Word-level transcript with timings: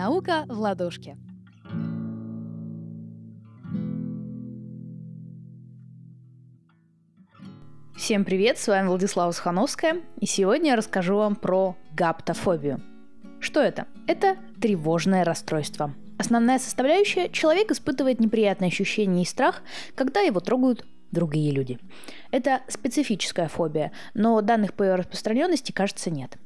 Наука 0.00 0.46
в 0.48 0.58
ладошке. 0.58 1.18
Всем 7.94 8.24
привет, 8.24 8.56
с 8.56 8.66
вами 8.66 8.86
Владислава 8.86 9.32
Сухановская, 9.32 10.00
и 10.18 10.24
сегодня 10.24 10.70
я 10.70 10.76
расскажу 10.76 11.16
вам 11.16 11.36
про 11.36 11.76
гаптофобию. 11.92 12.80
Что 13.40 13.60
это? 13.60 13.88
Это 14.06 14.38
тревожное 14.58 15.22
расстройство. 15.22 15.92
Основная 16.18 16.58
составляющая– 16.58 17.28
человек 17.30 17.70
испытывает 17.70 18.20
неприятные 18.20 18.68
ощущения 18.68 19.20
и 19.20 19.26
страх, 19.26 19.62
когда 19.94 20.20
его 20.20 20.40
трогают 20.40 20.86
другие 21.12 21.52
люди. 21.52 21.78
Это 22.30 22.62
специфическая 22.68 23.48
фобия, 23.48 23.92
но 24.14 24.40
данных 24.40 24.72
по 24.72 24.82
ее 24.82 24.94
распространенности, 24.94 25.72
кажется, 25.72 26.08
нет. 26.08 26.38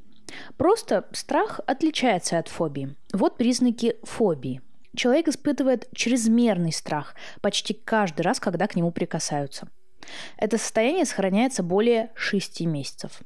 Просто 0.57 1.07
страх 1.13 1.61
отличается 1.67 2.39
от 2.39 2.49
фобии. 2.49 2.95
Вот 3.13 3.37
признаки 3.37 3.97
фобии. 4.03 4.61
Человек 4.97 5.29
испытывает 5.29 5.89
чрезмерный 5.95 6.73
страх 6.73 7.15
почти 7.41 7.75
каждый 7.75 8.23
раз, 8.23 8.39
когда 8.39 8.67
к 8.67 8.77
нему 8.77 8.93
прикасаются. 8.93 9.69
Это 10.37 10.59
состояние 10.59 11.05
сохраняется 11.05 11.63
более 11.63 12.11
6 12.15 12.61
месяцев. 12.63 13.21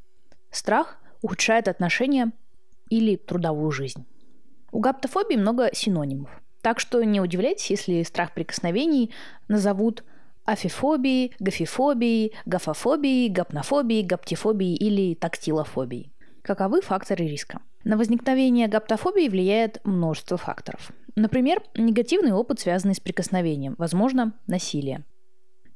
Страх 0.50 0.98
ухудшает 1.20 1.68
отношения 1.68 2.32
или 2.88 3.16
трудовую 3.16 3.70
жизнь. 3.70 4.06
У 4.72 4.80
гаптофобии 4.80 5.36
много 5.36 5.70
синонимов. 5.74 6.30
Так 6.62 6.80
что 6.80 7.02
не 7.02 7.20
удивляйтесь, 7.20 7.70
если 7.70 8.02
страх 8.02 8.32
прикосновений 8.32 9.12
назовут 9.48 10.04
афифобией, 10.44 11.34
гафифобией, 11.38 12.32
гафофобией, 12.46 13.28
гапнофобией, 13.28 14.02
гаптифобией 14.02 14.76
или 14.76 15.14
тактилофобией. 15.14 16.10
Каковы 16.42 16.80
факторы 16.80 17.26
риска? 17.26 17.60
На 17.84 17.96
возникновение 17.96 18.68
гаптофобии 18.68 19.28
влияет 19.28 19.84
множество 19.84 20.36
факторов. 20.36 20.90
Например, 21.16 21.62
негативный 21.76 22.32
опыт, 22.32 22.60
связанный 22.60 22.94
с 22.94 23.00
прикосновением, 23.00 23.74
возможно, 23.78 24.34
насилие. 24.46 25.04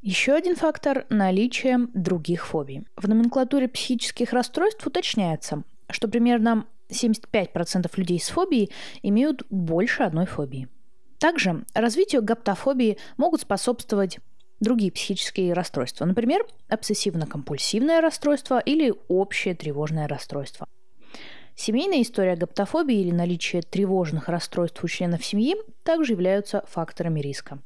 Еще 0.00 0.32
один 0.32 0.56
фактор– 0.56 1.06
наличие 1.10 1.86
других 1.94 2.46
фобий. 2.46 2.86
В 2.96 3.08
номенклатуре 3.08 3.68
психических 3.68 4.32
расстройств 4.32 4.86
уточняется, 4.86 5.62
что 5.88 6.08
примерно 6.08 6.66
75% 6.90 7.90
людей 7.96 8.20
с 8.20 8.28
фобией 8.28 8.70
имеют 9.02 9.44
больше 9.48 10.02
одной 10.02 10.26
фобии. 10.26 10.68
Также 11.18 11.64
развитию 11.72 12.22
гаптофобии 12.22 12.98
могут 13.16 13.42
способствовать 13.42 14.18
другие 14.62 14.92
психические 14.92 15.52
расстройства, 15.52 16.04
например, 16.04 16.46
обсессивно-компульсивное 16.68 18.00
расстройство 18.00 18.58
или 18.60 18.94
общее 19.08 19.54
тревожное 19.54 20.08
расстройство. 20.08 20.66
Семейная 21.54 22.02
история 22.02 22.36
гаптофобии 22.36 23.00
или 23.00 23.10
наличие 23.10 23.62
тревожных 23.62 24.28
расстройств 24.28 24.82
у 24.82 24.88
членов 24.88 25.24
семьи 25.24 25.54
также 25.82 26.12
являются 26.12 26.64
факторами 26.68 27.20
риска. 27.20 27.58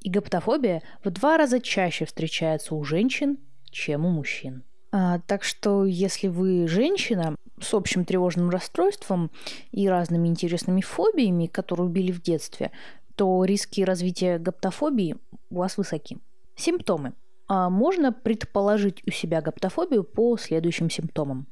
И 0.00 0.10
гаптофобия 0.10 0.82
в 1.04 1.10
два 1.10 1.38
раза 1.38 1.60
чаще 1.60 2.04
встречается 2.04 2.74
у 2.74 2.82
женщин, 2.84 3.38
чем 3.70 4.04
у 4.04 4.10
мужчин. 4.10 4.64
А, 4.92 5.20
так 5.26 5.44
что, 5.44 5.84
если 5.84 6.28
вы 6.28 6.68
женщина 6.68 7.36
с 7.60 7.72
общим 7.74 8.04
тревожным 8.04 8.50
расстройством 8.50 9.30
и 9.72 9.88
разными 9.88 10.28
интересными 10.28 10.80
фобиями, 10.80 11.46
которые 11.46 11.86
убили 11.86 12.12
в 12.12 12.20
детстве, 12.20 12.70
то 13.14 13.44
риски 13.44 13.82
развития 13.82 14.38
гаптофобии 14.38 15.16
у 15.54 15.60
вас 15.60 15.76
высоки. 15.76 16.18
Симптомы. 16.56 17.12
А 17.46 17.68
можно 17.68 18.12
предположить 18.12 19.02
у 19.06 19.10
себя 19.10 19.40
гаптофобию 19.40 20.04
по 20.04 20.36
следующим 20.36 20.90
симптомам. 20.90 21.46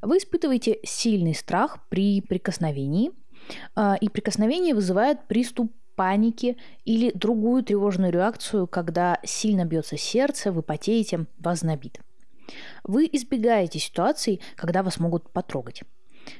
Вы 0.00 0.18
испытываете 0.18 0.78
сильный 0.84 1.34
страх 1.34 1.86
при 1.88 2.20
прикосновении, 2.20 3.12
а, 3.74 3.96
и 4.00 4.08
прикосновение 4.08 4.74
вызывает 4.74 5.26
приступ 5.26 5.72
паники 5.96 6.56
или 6.84 7.10
другую 7.12 7.64
тревожную 7.64 8.12
реакцию, 8.12 8.68
когда 8.68 9.18
сильно 9.24 9.64
бьется 9.64 9.96
сердце, 9.96 10.52
вы 10.52 10.62
потеете, 10.62 11.26
вас 11.38 11.60
знобит. 11.60 12.00
Вы 12.84 13.08
избегаете 13.12 13.78
ситуаций, 13.78 14.40
когда 14.54 14.82
вас 14.82 14.98
могут 15.00 15.30
потрогать. 15.30 15.82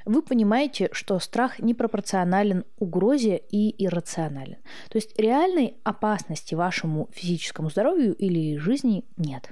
Вы 0.04 0.22
понимаете, 0.22 0.88
что 0.92 1.18
страх 1.18 1.58
непропорционален 1.58 2.64
угрозе 2.78 3.36
и 3.36 3.84
иррационален. 3.84 4.58
То 4.90 4.96
есть 4.96 5.18
реальной 5.18 5.76
опасности 5.84 6.54
вашему 6.54 7.08
физическому 7.12 7.70
здоровью 7.70 8.14
или 8.14 8.56
жизни 8.56 9.04
нет. 9.16 9.50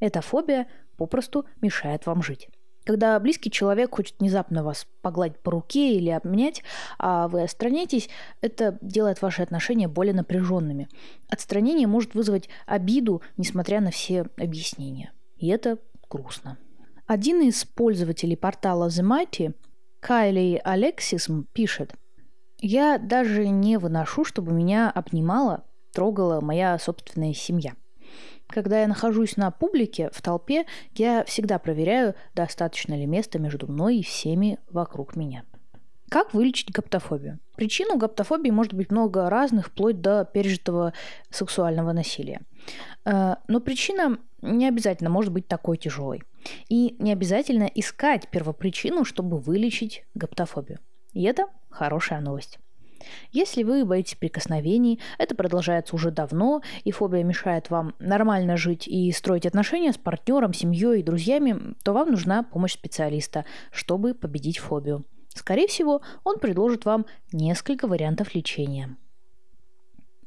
Эта 0.00 0.20
фобия 0.20 0.68
попросту 0.96 1.46
мешает 1.60 2.06
вам 2.06 2.22
жить. 2.22 2.48
Когда 2.84 3.20
близкий 3.20 3.50
человек 3.50 3.96
хочет 3.96 4.18
внезапно 4.18 4.64
вас 4.64 4.86
погладить 5.02 5.38
по 5.40 5.50
руке 5.50 5.94
или 5.94 6.08
обнять, 6.08 6.62
а 6.98 7.28
вы 7.28 7.42
отстраняетесь, 7.42 8.08
это 8.40 8.78
делает 8.80 9.20
ваши 9.20 9.42
отношения 9.42 9.88
более 9.88 10.14
напряженными. 10.14 10.88
Отстранение 11.28 11.86
может 11.86 12.14
вызвать 12.14 12.48
обиду, 12.64 13.20
несмотря 13.36 13.82
на 13.82 13.90
все 13.90 14.24
объяснения. 14.38 15.12
И 15.36 15.48
это 15.48 15.78
грустно. 16.08 16.56
Один 17.08 17.40
из 17.40 17.64
пользователей 17.64 18.36
портала 18.36 18.88
The 18.88 19.02
Mighty, 19.02 19.54
Кайли 19.98 20.60
Алексисм, 20.62 21.46
пишет 21.52 21.94
«Я 22.60 22.98
даже 22.98 23.48
не 23.48 23.78
выношу, 23.78 24.24
чтобы 24.24 24.52
меня 24.52 24.90
обнимала, 24.90 25.64
трогала 25.92 26.40
моя 26.40 26.78
собственная 26.78 27.34
семья– 27.34 27.74
когда 28.48 28.80
я 28.80 28.88
нахожусь 28.88 29.36
на 29.36 29.50
публике, 29.50 30.08
в 30.12 30.22
толпе, 30.22 30.64
я 30.94 31.22
всегда 31.24 31.58
проверяю, 31.58 32.14
достаточно 32.34 32.94
ли 32.94 33.04
места 33.04 33.38
между 33.38 33.70
мной 33.70 33.98
и 33.98 34.02
всеми 34.02 34.58
вокруг 34.70 35.16
меня. 35.16 35.44
Как 36.10 36.32
вылечить 36.32 36.70
гаптофобию? 36.70 37.38
Причин 37.56 37.90
у 37.90 37.98
гаптофобии 37.98 38.50
может 38.50 38.72
быть 38.72 38.90
много 38.90 39.28
разных, 39.28 39.66
вплоть 39.66 40.00
до 40.00 40.24
пережитого 40.24 40.94
сексуального 41.30 41.92
насилия. 41.92 42.40
Э, 43.04 43.36
но 43.46 43.60
причина 43.60 44.18
не 44.40 44.66
обязательно 44.66 45.10
может 45.10 45.32
быть 45.32 45.48
такой 45.48 45.76
тяжелой. 45.76 46.22
И 46.68 46.96
не 46.98 47.12
обязательно 47.12 47.64
искать 47.64 48.30
первопричину, 48.30 49.04
чтобы 49.04 49.38
вылечить 49.38 50.04
гаптофобию. 50.14 50.78
И 51.12 51.24
это 51.24 51.46
хорошая 51.68 52.20
новость. 52.20 52.58
Если 53.30 53.62
вы 53.62 53.84
боитесь 53.84 54.16
прикосновений, 54.16 55.00
это 55.18 55.34
продолжается 55.34 55.94
уже 55.94 56.10
давно, 56.10 56.62
и 56.84 56.90
фобия 56.90 57.22
мешает 57.22 57.70
вам 57.70 57.94
нормально 57.98 58.56
жить 58.56 58.88
и 58.88 59.12
строить 59.12 59.46
отношения 59.46 59.92
с 59.92 59.98
партнером, 59.98 60.52
семьей 60.52 61.00
и 61.00 61.04
друзьями, 61.04 61.74
то 61.84 61.92
вам 61.92 62.10
нужна 62.10 62.42
помощь 62.42 62.72
специалиста, 62.72 63.44
чтобы 63.70 64.14
победить 64.14 64.58
фобию. 64.58 65.04
Скорее 65.34 65.68
всего, 65.68 66.02
он 66.24 66.38
предложит 66.38 66.84
вам 66.84 67.06
несколько 67.32 67.86
вариантов 67.86 68.34
лечения. 68.34 68.96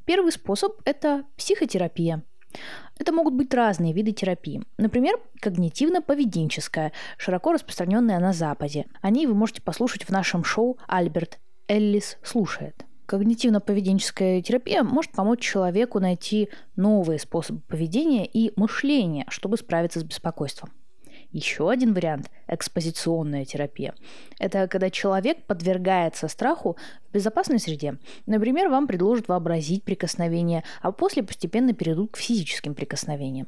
Первый 0.06 0.32
способ– 0.32 0.82
это 0.86 1.26
психотерапия. 1.38 2.24
Это 2.98 3.14
могут 3.14 3.34
быть 3.34 3.54
разные 3.54 3.94
виды 3.94 4.12
терапии. 4.12 4.64
Например, 4.78 5.16
когнитивно-поведенческая, 5.42 6.92
широко 7.18 7.54
распространенная 7.54 8.20
на 8.20 8.34
Западе. 8.34 8.86
О 9.02 9.10
ней 9.10 9.26
вы 9.26 9.34
можете 9.34 9.62
послушать 9.62 10.04
в 10.04 10.10
нашем 10.10 10.44
шоу 10.44 10.78
«Альберт 10.88 11.40
Эллис 11.68 12.18
слушает. 12.24 12.86
Когнитивно-поведенческая 13.08 14.42
терапия 14.42 14.84
может 14.84 15.12
помочь 15.12 15.40
человеку 15.42 16.00
найти 16.00 16.50
новые 16.76 17.20
способы 17.20 17.62
поведения 17.62 18.26
и 18.26 18.52
мышления, 18.60 19.26
чтобы 19.30 19.58
справиться 19.58 20.00
с 20.00 20.04
беспокойством. 20.04 20.72
Еще 21.32 21.70
один 21.70 21.94
вариант– 21.94 22.30
экспозиционная 22.48 23.46
терапия. 23.46 23.96
Это 24.38 24.68
когда 24.68 24.90
человек 24.90 25.46
подвергается 25.46 26.28
страху 26.28 26.76
в 27.10 27.14
безопасной 27.14 27.60
среде. 27.60 27.98
Например, 28.26 28.68
вам 28.68 28.86
предложат 28.86 29.30
вообразить 29.30 29.86
прикосновение, 29.86 30.64
а 30.82 30.92
после 30.92 31.24
постепенно 31.24 31.74
перейдут 31.74 32.12
к 32.12 32.18
физическим 32.18 32.76
прикосновениям. 32.76 33.48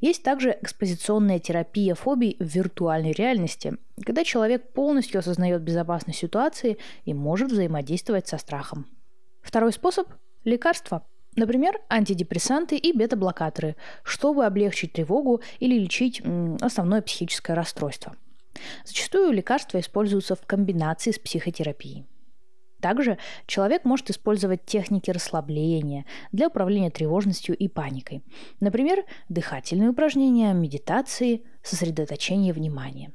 Есть 0.00 0.24
также 0.24 0.56
экспозиционная 0.60 1.38
терапия 1.38 1.94
фобий 1.94 2.36
в 2.40 2.44
виртуальной 2.44 3.12
реальности, 3.12 3.76
когда 4.04 4.24
человек 4.24 4.72
полностью 4.72 5.20
осознает 5.20 5.62
безопасность 5.62 6.18
ситуации 6.18 6.78
и 7.04 7.14
может 7.14 7.52
взаимодействовать 7.52 8.26
со 8.26 8.38
страхом. 8.38 8.86
Второй 9.40 9.72
способ– 9.72 10.08
лекарства. 10.44 11.06
Например, 11.36 11.80
антидепрессанты 11.88 12.76
и 12.76 12.92
бета-блокаторы, 12.92 13.76
чтобы 14.02 14.44
облегчить 14.44 14.92
тревогу 14.92 15.42
или 15.58 15.78
лечить 15.78 16.22
основное 16.60 17.02
психическое 17.02 17.54
расстройство. 17.54 18.16
Зачастую 18.84 19.32
лекарства 19.32 19.80
используются 19.80 20.36
в 20.36 20.46
комбинации 20.46 21.10
с 21.10 21.18
психотерапией. 21.18 22.06
Также 22.80 23.18
человек 23.46 23.84
может 23.84 24.10
использовать 24.10 24.66
техники 24.66 25.10
расслабления 25.10 26.04
для 26.32 26.48
управления 26.48 26.90
тревожностью 26.90 27.56
и 27.56 27.66
паникой. 27.66 28.22
Например, 28.60 29.04
дыхательные 29.30 29.88
упражнения, 29.88 30.52
медитации, 30.52 31.42
сосредоточение 31.62 32.52
внимания. 32.52 33.10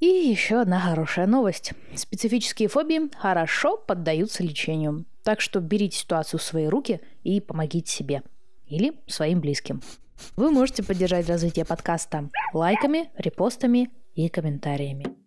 И 0.00 0.06
еще 0.06 0.60
одна 0.60 0.80
хорошая 0.80 1.26
новость. 1.26 1.74
Специфические 1.94 2.68
фобии 2.68 3.10
хорошо 3.16 3.76
поддаются 3.76 4.42
лечению. 4.42 5.04
Так 5.26 5.40
что 5.40 5.58
берите 5.58 5.98
ситуацию 5.98 6.38
в 6.38 6.42
свои 6.44 6.66
руки 6.68 7.00
и 7.24 7.40
помогите 7.40 7.90
себе. 7.90 8.22
Или 8.68 8.92
своим 9.08 9.40
близким. 9.40 9.82
Вы 10.36 10.52
можете 10.52 10.84
поддержать 10.84 11.28
развитие 11.28 11.64
подкаста 11.64 12.30
лайками, 12.54 13.10
репостами 13.18 13.90
и 14.14 14.28
комментариями. 14.28 15.25